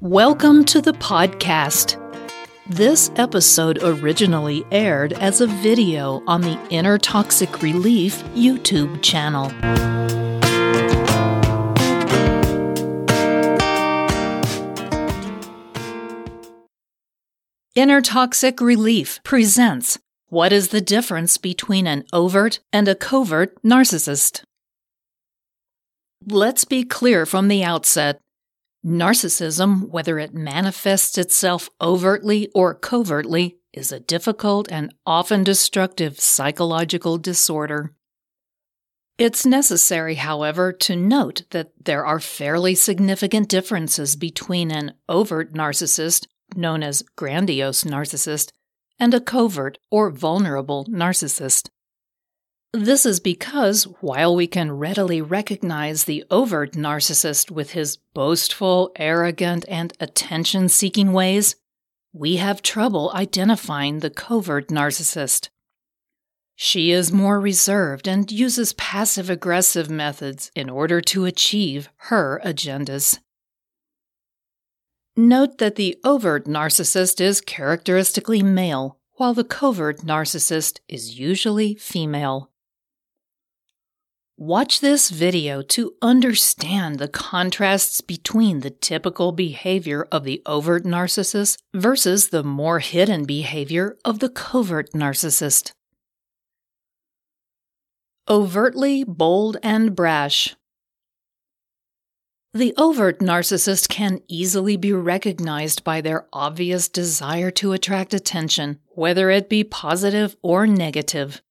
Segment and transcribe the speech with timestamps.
[0.00, 1.96] Welcome to the podcast.
[2.68, 9.46] This episode originally aired as a video on the Inner Toxic Relief YouTube channel.
[17.74, 24.44] Inner Toxic Relief presents What is the difference between an overt and a covert narcissist?
[26.24, 28.20] Let's be clear from the outset.
[28.84, 37.18] Narcissism, whether it manifests itself overtly or covertly, is a difficult and often destructive psychological
[37.18, 37.94] disorder.
[39.18, 46.26] It's necessary, however, to note that there are fairly significant differences between an overt narcissist
[46.56, 48.52] known as grandiose narcissist,
[48.98, 51.68] and a covert or vulnerable narcissist.
[52.74, 59.64] This is because while we can readily recognize the overt narcissist with his boastful, arrogant,
[59.68, 61.56] and attention seeking ways,
[62.12, 65.48] we have trouble identifying the covert narcissist.
[66.56, 73.18] She is more reserved and uses passive aggressive methods in order to achieve her agendas.
[75.16, 82.50] Note that the overt narcissist is characteristically male, while the covert narcissist is usually female.
[84.40, 91.58] Watch this video to understand the contrasts between the typical behavior of the overt narcissist
[91.74, 95.72] versus the more hidden behavior of the covert narcissist.
[98.28, 100.54] Overtly bold and brash.
[102.54, 109.30] The overt narcissist can easily be recognized by their obvious desire to attract attention, whether
[109.30, 111.42] it be positive or negative.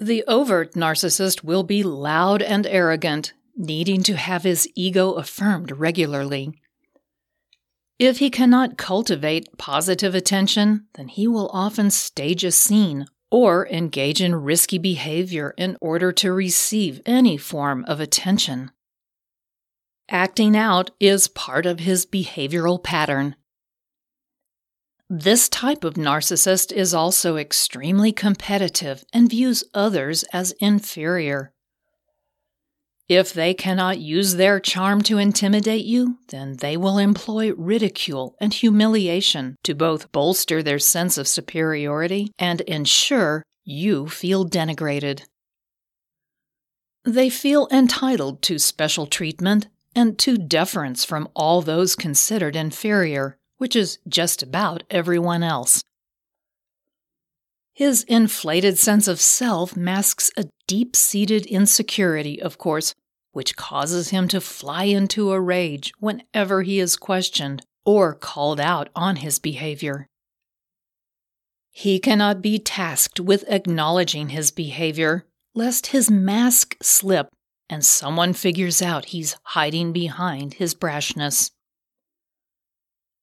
[0.00, 6.52] The overt narcissist will be loud and arrogant, needing to have his ego affirmed regularly.
[7.98, 14.20] If he cannot cultivate positive attention, then he will often stage a scene or engage
[14.20, 18.72] in risky behavior in order to receive any form of attention.
[20.08, 23.36] Acting out is part of his behavioral pattern.
[25.10, 31.52] This type of narcissist is also extremely competitive and views others as inferior.
[33.06, 38.54] If they cannot use their charm to intimidate you, then they will employ ridicule and
[38.54, 45.24] humiliation to both bolster their sense of superiority and ensure you feel denigrated.
[47.04, 53.74] They feel entitled to special treatment and to deference from all those considered inferior, which
[53.74, 55.82] is just about everyone else.
[57.72, 62.92] His inflated sense of self masks a deep seated insecurity, of course,
[63.32, 68.90] which causes him to fly into a rage whenever he is questioned or called out
[68.94, 70.08] on his behavior.
[71.72, 75.24] He cannot be tasked with acknowledging his behavior,
[75.54, 77.30] lest his mask slip
[77.70, 81.50] and someone figures out he's hiding behind his brashness.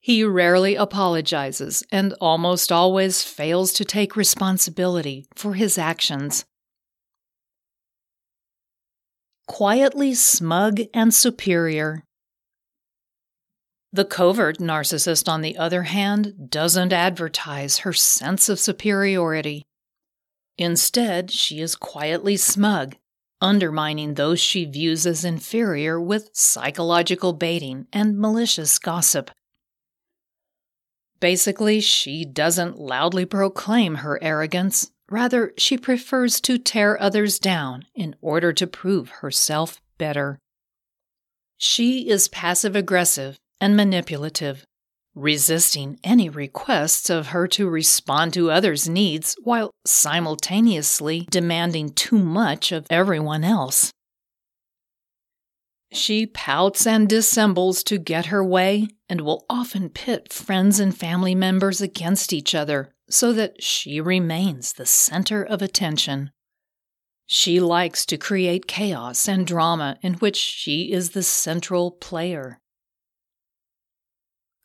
[0.02, 6.44] He rarely apologizes and almost always fails to take responsibility for his actions.
[9.48, 12.04] Quietly smug and superior.
[13.94, 19.64] The covert narcissist, on the other hand, doesn't advertise her sense of superiority.
[20.58, 22.96] Instead, she is quietly smug
[23.42, 29.32] undermining those she views as inferior with psychological baiting and malicious gossip.
[31.22, 38.16] Basically, she doesn't loudly proclaim her arrogance, rather, she prefers to tear others down in
[38.22, 40.40] order to prove herself better.
[41.58, 44.66] She is passive aggressive and manipulative,
[45.14, 52.72] resisting any requests of her to respond to others' needs while simultaneously demanding too much
[52.72, 53.92] of everyone else.
[55.94, 61.36] She pouts and dissembles to get her way and will often pit friends and family
[61.36, 66.32] members against each other so that she remains the center of attention.
[67.26, 72.62] She likes to create chaos and drama in which she is the central player.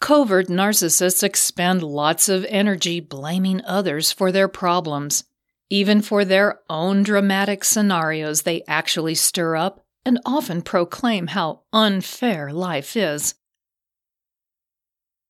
[0.00, 5.24] Covert narcissists expend lots of energy blaming others for their problems,
[5.70, 12.52] even for their own dramatic scenarios they actually stir up and often proclaim how unfair
[12.52, 13.34] life is.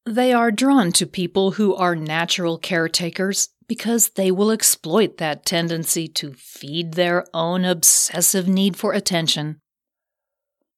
[0.05, 6.07] They are drawn to people who are natural caretakers because they will exploit that tendency
[6.09, 9.59] to feed their own obsessive need for attention.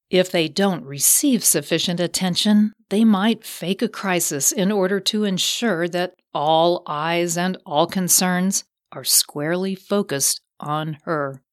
[0.09, 5.87] If they don't receive sufficient attention, they might fake a crisis in order to ensure
[5.89, 11.43] that all eyes and all concerns are squarely focused on her.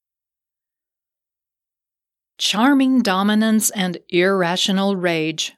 [2.39, 5.55] Charming dominance and irrational rage.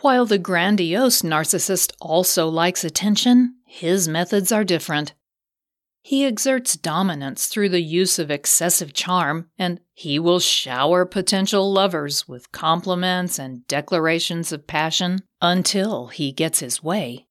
[0.00, 5.14] While the grandiose narcissist also likes attention, his methods are different.
[6.02, 12.26] He exerts dominance through the use of excessive charm, and he will shower potential lovers
[12.26, 17.26] with compliments and declarations of passion until he gets his way.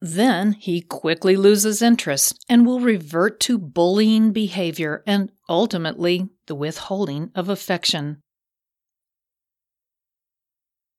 [0.00, 7.30] Then he quickly loses interest and will revert to bullying behavior and ultimately the withholding
[7.34, 8.20] of affection.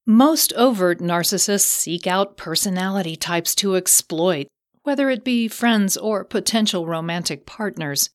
[0.05, 4.47] Most overt narcissists seek out personality types to exploit
[4.83, 8.09] whether it be friends or potential romantic partners.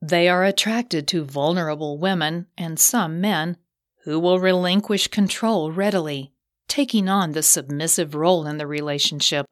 [0.00, 3.56] They are attracted to vulnerable women and some men
[4.04, 6.31] who will relinquish control readily,
[6.72, 9.44] taking on the submissive role in the relationship.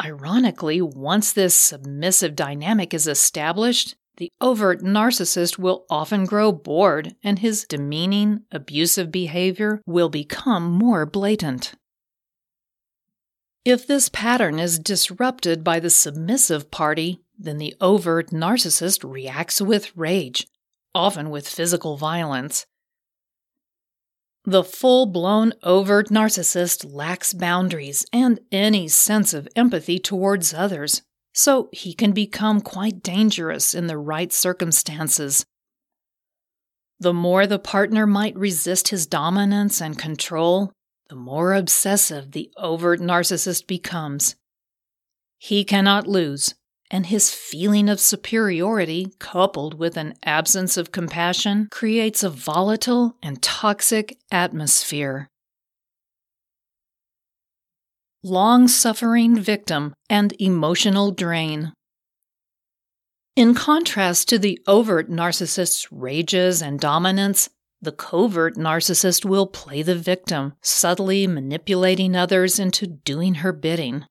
[0.00, 7.40] Ironically, once this submissive dynamic is established, the overt narcissist will often grow bored and
[7.40, 11.74] his demeaning, abusive behavior will become more blatant.
[13.64, 19.96] If this pattern is disrupted by the submissive party, then the overt narcissist reacts with
[19.96, 20.46] rage,
[20.94, 22.66] often with physical violence.
[24.50, 31.02] The full blown overt narcissist lacks boundaries and any sense of empathy towards others,
[31.32, 35.46] so he can become quite dangerous in the right circumstances.
[36.98, 40.72] The more the partner might resist his dominance and control,
[41.08, 44.34] the more obsessive the overt narcissist becomes.
[45.38, 46.56] He cannot lose,
[46.90, 53.40] and his feeling of superiority, coupled with an absence of compassion, creates a volatile and
[53.42, 55.28] toxic atmosphere.
[58.22, 61.72] Long suffering victim and emotional drain.
[63.36, 67.48] In contrast to the overt narcissist's rages and dominance,
[67.80, 74.04] the covert narcissist will play the victim, subtly manipulating others into doing her bidding.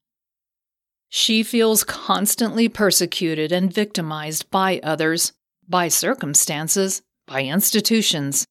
[1.10, 5.34] She feels constantly persecuted and victimized by others,
[5.68, 8.46] by circumstances, by institutions.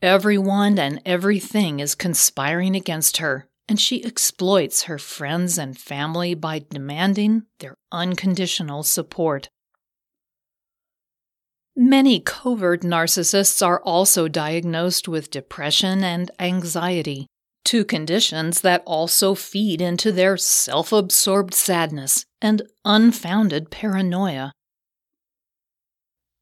[0.00, 6.60] Everyone and everything is conspiring against her, and she exploits her friends and family by
[6.70, 9.48] demanding their unconditional support.
[11.76, 17.26] Many covert narcissists are also diagnosed with depression and anxiety,
[17.64, 24.52] two conditions that also feed into their self absorbed sadness and unfounded paranoia.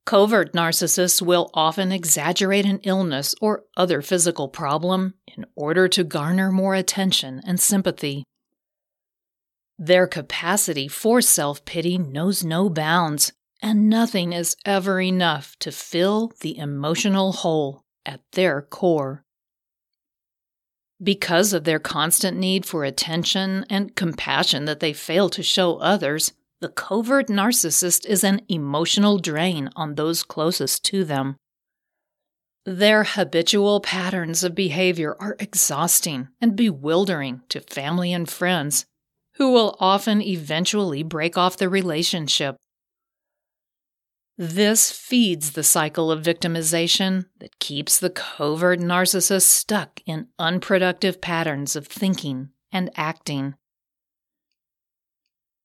[0.06, 6.50] Covert narcissists will often exaggerate an illness or other physical problem in order to garner
[6.50, 8.24] more attention and sympathy.
[9.78, 16.32] Their capacity for self pity knows no bounds, and nothing is ever enough to fill
[16.40, 19.24] the emotional hole at their core.
[21.02, 26.32] Because of their constant need for attention and compassion that they fail to show others,
[26.60, 31.36] the covert narcissist is an emotional drain on those closest to them.
[32.66, 38.84] Their habitual patterns of behavior are exhausting and bewildering to family and friends,
[39.36, 42.56] who will often eventually break off the relationship
[44.38, 51.74] this feeds the cycle of victimization that keeps the covert narcissist stuck in unproductive patterns
[51.74, 53.54] of thinking and acting.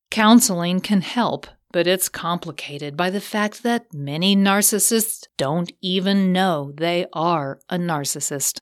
[0.10, 6.74] Counseling can help, but it's complicated by the fact that many narcissists don't even know
[6.76, 8.60] they are a narcissist.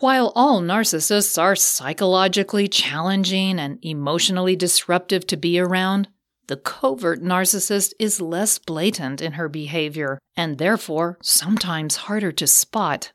[0.00, 6.08] While all narcissists are psychologically challenging and emotionally disruptive to be around,
[6.50, 13.12] the covert narcissist is less blatant in her behavior and therefore sometimes harder to spot.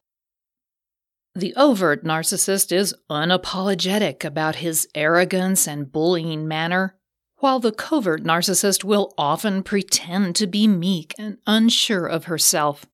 [1.35, 6.95] The overt narcissist is unapologetic about his arrogance and bullying manner,
[7.39, 12.85] while the covert narcissist will often pretend to be meek and unsure of herself.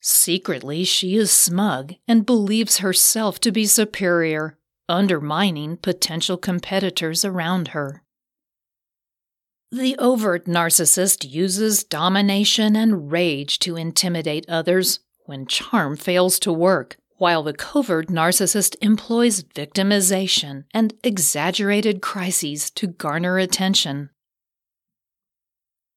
[0.00, 4.56] Secretly, she is smug and believes herself to be superior,
[4.88, 8.03] undermining potential competitors around her.
[9.74, 16.96] The overt narcissist uses domination and rage to intimidate others when charm fails to work,
[17.16, 24.10] while the covert narcissist employs victimization and exaggerated crises to garner attention.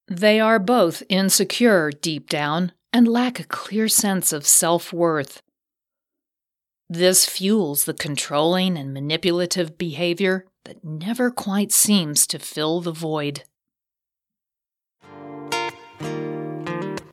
[0.07, 5.43] They are both insecure deep down and lack a clear sense of self worth.
[6.89, 13.43] This fuels the controlling and manipulative behavior that never quite seems to fill the void.